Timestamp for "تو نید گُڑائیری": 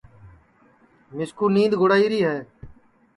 1.49-2.19